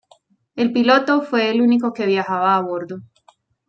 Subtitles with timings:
[0.55, 2.97] El piloto fue el único que viajaba a bordo.